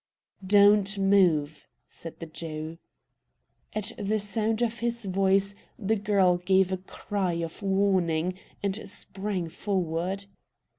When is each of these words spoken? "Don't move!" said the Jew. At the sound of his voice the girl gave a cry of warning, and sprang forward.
"Don't 0.43 0.97
move!" 0.97 1.67
said 1.87 2.19
the 2.19 2.25
Jew. 2.25 2.79
At 3.73 3.91
the 3.99 4.19
sound 4.19 4.63
of 4.63 4.79
his 4.79 5.05
voice 5.05 5.53
the 5.77 5.95
girl 5.95 6.37
gave 6.37 6.71
a 6.71 6.77
cry 6.77 7.33
of 7.33 7.61
warning, 7.61 8.33
and 8.63 8.89
sprang 8.89 9.47
forward. 9.47 10.25